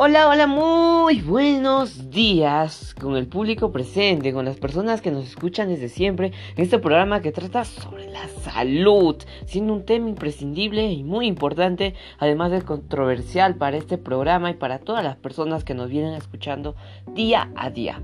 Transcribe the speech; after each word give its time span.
Hola, 0.00 0.28
hola, 0.28 0.46
muy 0.46 1.22
buenos 1.22 2.08
días 2.08 2.94
con 2.94 3.16
el 3.16 3.26
público 3.26 3.72
presente, 3.72 4.32
con 4.32 4.44
las 4.44 4.56
personas 4.56 5.02
que 5.02 5.10
nos 5.10 5.26
escuchan 5.26 5.70
desde 5.70 5.88
siempre 5.88 6.30
en 6.54 6.62
este 6.62 6.78
programa 6.78 7.20
que 7.20 7.32
trata 7.32 7.64
sobre 7.64 8.08
la 8.08 8.28
salud, 8.28 9.16
siendo 9.44 9.72
un 9.72 9.84
tema 9.84 10.08
imprescindible 10.08 10.88
y 10.92 11.02
muy 11.02 11.26
importante, 11.26 11.96
además 12.20 12.52
de 12.52 12.62
controversial 12.62 13.56
para 13.56 13.76
este 13.76 13.98
programa 13.98 14.52
y 14.52 14.54
para 14.54 14.78
todas 14.78 15.02
las 15.02 15.16
personas 15.16 15.64
que 15.64 15.74
nos 15.74 15.90
vienen 15.90 16.14
escuchando 16.14 16.76
día 17.12 17.50
a 17.56 17.70
día. 17.70 18.00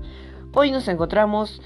Hoy 0.53 0.71
nos 0.71 0.89
encontramos 0.89 1.61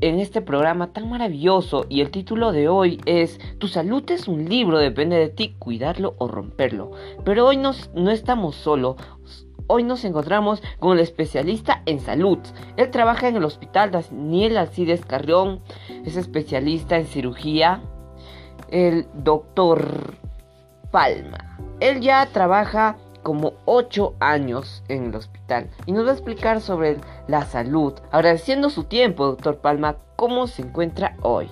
en 0.00 0.18
este 0.18 0.40
programa 0.40 0.94
tan 0.94 1.10
maravilloso 1.10 1.84
y 1.90 2.00
el 2.00 2.10
título 2.10 2.52
de 2.52 2.68
hoy 2.68 2.98
es 3.04 3.38
Tu 3.58 3.68
salud 3.68 4.10
es 4.10 4.28
un 4.28 4.48
libro, 4.48 4.78
depende 4.78 5.16
de 5.16 5.28
ti 5.28 5.54
cuidarlo 5.58 6.14
o 6.16 6.28
romperlo. 6.28 6.92
Pero 7.24 7.46
hoy 7.46 7.58
no 7.58 8.10
estamos 8.10 8.56
solos. 8.56 8.96
Hoy 9.72 9.84
nos 9.84 10.04
encontramos 10.04 10.60
con 10.80 10.94
el 10.94 10.98
especialista 10.98 11.82
en 11.86 12.00
salud. 12.00 12.40
Él 12.76 12.90
trabaja 12.90 13.28
en 13.28 13.36
el 13.36 13.44
hospital 13.44 13.92
Daniel 13.92 14.56
Alcides 14.56 15.04
Carrión, 15.04 15.60
es 16.04 16.16
especialista 16.16 16.96
en 16.96 17.06
cirugía, 17.06 17.80
el 18.72 19.06
doctor 19.14 20.16
Palma. 20.90 21.56
Él 21.78 22.00
ya 22.00 22.26
trabaja 22.26 22.96
como 23.22 23.52
8 23.66 24.16
años 24.18 24.82
en 24.88 25.04
el 25.04 25.14
hospital 25.14 25.70
y 25.86 25.92
nos 25.92 26.04
va 26.04 26.10
a 26.10 26.14
explicar 26.14 26.60
sobre 26.60 26.96
la 27.28 27.44
salud. 27.44 27.92
Agradeciendo 28.10 28.70
su 28.70 28.82
tiempo, 28.82 29.24
doctor 29.24 29.58
Palma, 29.58 29.98
¿cómo 30.16 30.48
se 30.48 30.62
encuentra 30.62 31.16
hoy? 31.22 31.48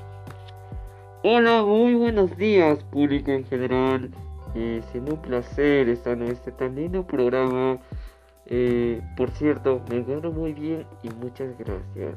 Hola, 1.22 1.62
muy 1.62 1.94
buenos 1.94 2.36
días, 2.36 2.82
público 2.82 3.30
en 3.30 3.44
general. 3.44 4.10
Eh, 4.56 4.82
siendo 4.90 5.14
un 5.14 5.22
placer 5.22 5.88
estar 5.88 6.14
en 6.14 6.24
este 6.24 6.50
tan 6.50 6.74
lindo 6.74 7.06
programa. 7.06 7.78
Eh, 8.48 9.00
por 9.16 9.30
cierto, 9.30 9.82
me 9.90 9.98
encuentro 9.98 10.32
muy 10.32 10.52
bien 10.52 10.86
y 11.02 11.10
muchas 11.10 11.56
gracias. 11.58 12.14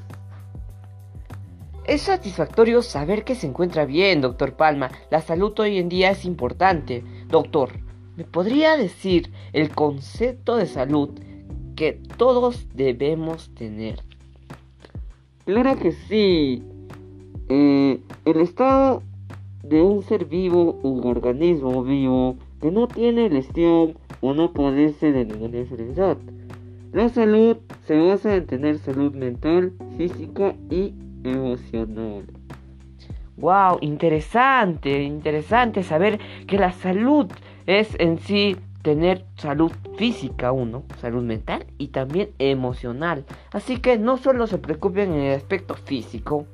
Es 1.86 2.04
satisfactorio 2.04 2.82
saber 2.82 3.24
que 3.24 3.36
se 3.36 3.48
encuentra 3.48 3.86
bien, 3.86 4.22
doctor 4.22 4.54
Palma. 4.54 4.92
La 5.10 5.22
salud 5.22 5.60
hoy 5.60 5.78
en 5.78 5.90
día 5.90 6.12
es 6.12 6.26
importante. 6.26 7.04
Doctor, 7.28 7.72
¿Me 8.18 8.26
podría 8.26 8.76
decir 8.76 9.32
el 9.54 9.70
concepto 9.70 10.58
de 10.58 10.66
salud 10.68 11.10
que 11.76 11.94
todos 12.18 12.68
debemos 12.76 13.50
tener? 13.56 14.04
Claro 15.46 15.78
que 15.78 15.94
sí. 15.94 16.62
Eh, 17.48 18.02
el 18.26 18.42
estado 18.42 19.02
de 19.64 19.82
un 19.82 20.04
ser 20.04 20.26
vivo, 20.26 20.78
un 20.84 21.08
organismo 21.08 21.84
vivo 21.84 22.36
que 22.62 22.70
no 22.70 22.88
tiene 22.88 23.30
lesión 23.30 23.96
o 24.22 24.34
no 24.34 24.54
padece 24.54 25.12
de 25.12 25.26
ninguna 25.26 25.58
enfermedad. 25.58 26.18
La 26.94 27.10
salud 27.10 27.58
se 27.86 28.00
basa 28.00 28.36
en 28.36 28.46
tener 28.46 28.78
salud 28.78 29.14
mental, 29.14 29.74
física 29.98 30.56
y 30.70 30.94
emocional. 31.24 32.26
Wow, 33.38 33.80
interesante, 33.82 35.04
interesante 35.04 35.84
saber 35.84 36.20
que 36.48 36.58
la 36.58 36.72
salud 36.72 37.28
es 37.66 37.96
en 38.00 38.20
sí 38.20 38.58
tener 38.82 39.26
salud 39.38 39.72
física 39.98 40.52
uno, 40.52 40.84
salud 41.00 41.24
mental 41.24 41.66
y 41.78 41.90
también 41.90 42.32
emocional. 42.40 43.26
Así 43.52 43.78
que 43.78 43.98
no 43.98 44.18
solo 44.18 44.48
se 44.48 44.58
preocupen 44.58 45.14
en 45.14 45.22
el 45.22 45.36
aspecto 45.36 45.76
físico, 45.76 46.46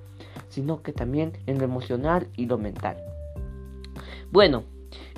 sino 0.50 0.82
que 0.82 0.94
también 0.94 1.34
en 1.46 1.58
lo 1.58 1.66
emocional 1.66 2.28
y 2.36 2.46
lo 2.46 2.58
mental. 2.58 2.98
Bueno, 4.32 4.64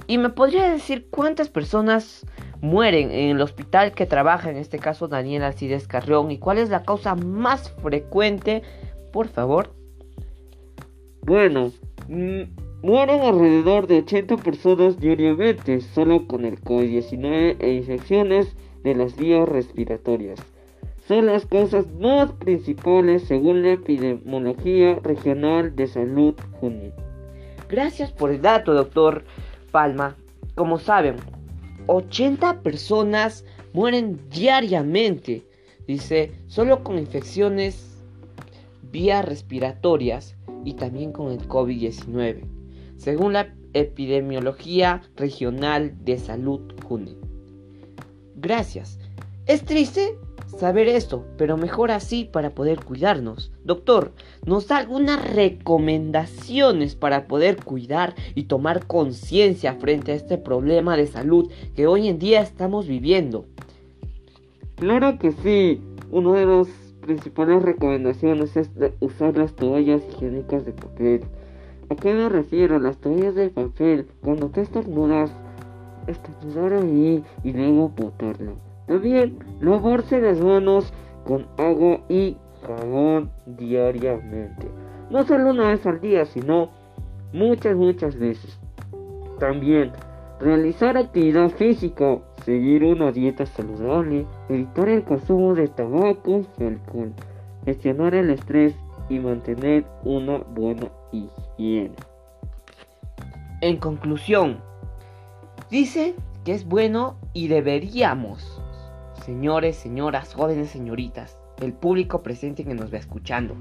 ¿y 0.07 0.17
me 0.17 0.29
podría 0.29 0.69
decir 0.69 1.07
cuántas 1.09 1.49
personas 1.49 2.25
mueren 2.61 3.11
en 3.11 3.29
el 3.31 3.41
hospital 3.41 3.93
que 3.93 4.05
trabaja, 4.05 4.49
en 4.49 4.57
este 4.57 4.79
caso 4.79 5.07
Daniel 5.07 5.43
Alcides 5.43 5.87
Carrión, 5.87 6.31
y 6.31 6.37
cuál 6.37 6.57
es 6.57 6.69
la 6.69 6.83
causa 6.83 7.15
más 7.15 7.71
frecuente, 7.81 8.63
por 9.11 9.27
favor? 9.27 9.73
Bueno, 11.21 11.71
mm, 12.07 12.43
Mueren 12.81 13.19
alrededor 13.23 13.87
de 13.87 13.97
80 13.97 14.37
personas 14.37 15.01
diariamente 15.01 15.81
solo 15.81 16.25
con 16.27 16.45
el 16.45 16.61
COVID-19 16.61 17.57
e 17.59 17.73
infecciones 17.73 18.55
de 18.85 18.95
las 18.95 19.17
vías 19.17 19.49
respiratorias. 19.49 20.39
Son 21.05 21.25
las 21.25 21.45
causas 21.45 21.91
más 21.99 22.31
principales 22.31 23.23
según 23.23 23.63
la 23.63 23.73
epidemiología 23.73 24.97
regional 25.03 25.75
de 25.75 25.87
salud 25.87 26.35
Junín. 26.61 26.93
Gracias 27.67 28.13
por 28.13 28.31
el 28.31 28.41
dato, 28.41 28.73
doctor 28.73 29.25
Palma. 29.71 30.15
Como 30.55 30.79
saben, 30.79 31.17
80 31.89 32.61
personas 32.61 33.45
mueren 33.73 34.19
diariamente, 34.29 35.45
dice, 35.87 36.31
solo 36.47 36.83
con 36.83 36.97
infecciones 36.97 38.03
vías 38.91 39.25
respiratorias 39.25 40.35
y 40.65 40.73
también 40.73 41.11
con 41.11 41.31
el 41.31 41.47
COVID-19 41.47 42.59
según 42.99 43.33
la 43.33 43.55
Epidemiología 43.73 45.01
Regional 45.15 45.95
de 46.03 46.17
Salud 46.17 46.73
Junín. 46.83 47.17
Gracias. 48.35 48.99
Es 49.45 49.63
triste 49.63 50.17
saber 50.57 50.87
esto, 50.87 51.25
pero 51.37 51.57
mejor 51.57 51.91
así 51.91 52.25
para 52.25 52.51
poder 52.51 52.83
cuidarnos. 52.83 53.51
Doctor, 53.63 54.13
¿nos 54.45 54.67
da 54.67 54.77
algunas 54.77 55.23
recomendaciones 55.33 56.95
para 56.95 57.27
poder 57.27 57.63
cuidar 57.63 58.15
y 58.35 58.43
tomar 58.43 58.85
conciencia 58.87 59.75
frente 59.75 60.11
a 60.11 60.15
este 60.15 60.37
problema 60.37 60.97
de 60.97 61.07
salud 61.07 61.51
que 61.75 61.87
hoy 61.87 62.07
en 62.07 62.19
día 62.19 62.41
estamos 62.41 62.87
viviendo? 62.87 63.45
Claro 64.75 65.17
que 65.19 65.31
sí. 65.31 65.81
Una 66.11 66.39
de 66.39 66.45
las 66.45 66.67
principales 67.01 67.61
recomendaciones 67.61 68.57
es 68.57 68.69
usar 68.99 69.37
las 69.37 69.55
toallas 69.55 70.01
higiénicas 70.11 70.65
de 70.65 70.71
papel 70.73 71.21
¿A 71.91 71.95
qué 71.95 72.13
me 72.13 72.29
refiero? 72.29 72.77
Las 72.77 72.97
toallas 72.97 73.33
de 73.33 73.49
papel. 73.49 74.07
Cuando 74.21 74.49
te 74.49 74.61
estornudas, 74.61 75.31
estornudar 76.05 76.73
ahí 76.73 77.23
y 77.43 77.51
luego 77.51 77.89
botarlo. 77.89 78.68
También 78.89 79.37
lavarse 79.61 80.19
las 80.19 80.41
manos 80.41 80.91
con 81.23 81.45
agua 81.59 81.99
y 82.09 82.35
jabón 82.65 83.29
diariamente. 83.45 84.67
No 85.11 85.23
solo 85.25 85.51
una 85.51 85.67
vez 85.67 85.85
al 85.85 86.01
día, 86.01 86.25
sino 86.25 86.71
muchas, 87.31 87.75
muchas 87.75 88.17
veces. 88.17 88.59
También 89.37 89.91
realizar 90.39 90.97
actividad 90.97 91.51
física, 91.51 92.17
seguir 92.43 92.83
una 92.83 93.11
dieta 93.11 93.45
saludable, 93.45 94.25
evitar 94.49 94.89
el 94.89 95.03
consumo 95.03 95.53
de 95.53 95.67
tabaco 95.67 96.41
y 96.57 96.63
alcohol, 96.63 97.13
gestionar 97.65 98.15
el 98.15 98.31
estrés 98.31 98.73
y 99.07 99.19
mantener 99.19 99.85
una 100.03 100.39
buena 100.39 100.89
higiene. 101.11 101.93
En 103.61 103.77
conclusión, 103.77 104.61
dice 105.69 106.15
que 106.43 106.53
es 106.53 106.65
bueno 106.65 107.17
y 107.33 107.49
deberíamos, 107.49 108.59
señores, 109.25 109.75
señoras, 109.75 110.33
jóvenes, 110.33 110.69
señoritas, 110.69 111.37
el 111.61 111.73
público 111.73 112.23
presente 112.23 112.63
que 112.63 112.73
nos 112.73 112.93
va 112.93 112.97
escuchando, 112.97 113.55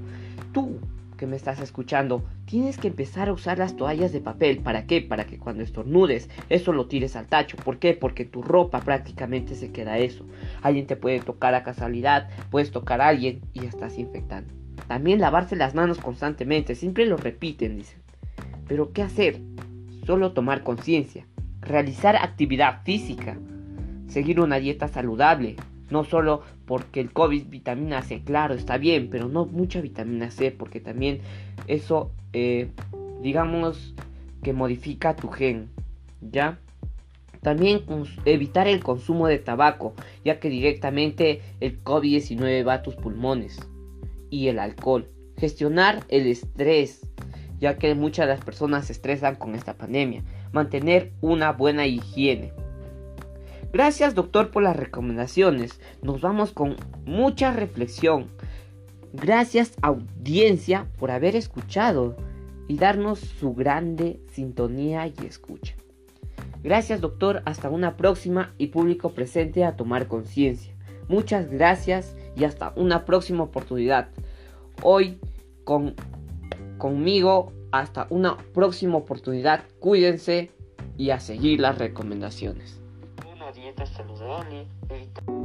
tú 0.53 0.79
que 1.19 1.27
me 1.27 1.35
estás 1.35 1.59
escuchando, 1.59 2.23
tienes 2.45 2.77
que 2.77 2.87
empezar 2.87 3.27
a 3.27 3.33
usar 3.33 3.59
las 3.59 3.75
toallas 3.75 4.13
de 4.13 4.21
papel. 4.21 4.59
¿Para 4.59 4.85
qué? 4.85 5.01
Para 5.01 5.25
que 5.25 5.37
cuando 5.37 5.61
estornudes, 5.61 6.29
eso 6.47 6.71
lo 6.71 6.87
tires 6.87 7.17
al 7.17 7.27
tacho. 7.27 7.57
¿Por 7.57 7.77
qué? 7.77 7.93
Porque 7.93 8.23
tu 8.23 8.41
ropa 8.41 8.79
prácticamente 8.79 9.53
se 9.55 9.73
queda 9.73 9.97
eso. 9.97 10.25
Alguien 10.61 10.87
te 10.87 10.95
puede 10.95 11.19
tocar 11.19 11.53
a 11.55 11.63
casualidad, 11.63 12.29
puedes 12.49 12.71
tocar 12.71 13.01
a 13.01 13.09
alguien 13.09 13.41
y 13.53 13.65
estás 13.65 13.97
infectando. 13.97 14.53
También 14.87 15.19
lavarse 15.19 15.57
las 15.57 15.75
manos 15.75 15.97
constantemente, 15.97 16.73
siempre 16.73 17.05
lo 17.05 17.17
repiten, 17.17 17.75
dicen. 17.75 17.99
Pero 18.67 18.93
¿qué 18.93 19.03
hacer? 19.03 19.41
Solo 20.05 20.31
tomar 20.31 20.63
conciencia, 20.63 21.27
realizar 21.59 22.15
actividad 22.15 22.81
física, 22.83 23.37
seguir 24.09 24.39
una 24.39 24.59
dieta 24.59 24.87
saludable, 24.87 25.55
no 25.89 26.03
solo 26.03 26.41
porque 26.65 26.99
el 26.99 27.11
COVID 27.11 27.47
vitamina 27.47 28.01
C, 28.01 28.21
claro, 28.23 28.53
está 28.53 28.77
bien, 28.77 29.09
pero 29.09 29.27
no 29.27 29.45
mucha 29.45 29.81
vitamina 29.81 30.29
C, 30.31 30.51
porque 30.51 30.79
también 30.79 31.21
eso, 31.67 32.11
eh, 32.33 32.69
digamos, 33.21 33.95
que 34.43 34.53
modifica 34.53 35.15
tu 35.15 35.29
gen, 35.29 35.69
¿ya? 36.21 36.59
También 37.41 37.83
evitar 38.25 38.67
el 38.67 38.83
consumo 38.83 39.27
de 39.27 39.39
tabaco, 39.39 39.93
ya 40.25 40.39
que 40.39 40.49
directamente 40.49 41.41
el 41.61 41.81
COVID-19 41.83 42.67
va 42.67 42.73
a 42.73 42.81
tus 42.81 42.95
pulmones 42.95 43.59
y 44.29 44.47
el 44.47 44.59
alcohol. 44.59 45.07
Gestionar 45.37 46.03
el 46.09 46.27
estrés, 46.27 47.07
ya 47.59 47.77
que 47.77 47.95
muchas 47.95 48.27
de 48.27 48.33
las 48.33 48.43
personas 48.43 48.87
se 48.87 48.93
estresan 48.93 49.35
con 49.35 49.55
esta 49.55 49.77
pandemia. 49.77 50.21
Mantener 50.51 51.13
una 51.21 51.53
buena 51.53 51.87
higiene. 51.87 52.51
Gracias 53.71 54.15
doctor 54.15 54.49
por 54.49 54.63
las 54.63 54.75
recomendaciones. 54.75 55.79
Nos 56.01 56.21
vamos 56.21 56.51
con 56.51 56.75
mucha 57.05 57.51
reflexión. 57.53 58.27
Gracias 59.13 59.73
audiencia 59.81 60.87
por 60.97 61.11
haber 61.11 61.35
escuchado 61.35 62.15
y 62.67 62.77
darnos 62.77 63.19
su 63.19 63.53
grande 63.53 64.19
sintonía 64.31 65.07
y 65.07 65.13
escucha. 65.27 65.75
Gracias 66.63 66.99
doctor, 66.99 67.41
hasta 67.45 67.69
una 67.69 67.95
próxima 67.95 68.53
y 68.57 68.67
público 68.67 69.09
presente 69.09 69.63
a 69.63 69.75
tomar 69.75 70.07
conciencia. 70.07 70.73
Muchas 71.07 71.49
gracias 71.49 72.15
y 72.35 72.43
hasta 72.43 72.73
una 72.75 73.05
próxima 73.05 73.43
oportunidad. 73.43 74.09
Hoy 74.81 75.19
con, 75.63 75.95
conmigo, 76.77 77.53
hasta 77.71 78.07
una 78.09 78.37
próxima 78.37 78.97
oportunidad. 78.97 79.63
Cuídense 79.79 80.51
y 80.97 81.11
a 81.11 81.19
seguir 81.19 81.59
las 81.59 81.77
recomendaciones. 81.77 82.78
Dieta 83.51 83.85
saludable 83.85 84.67
evita... 84.89 85.38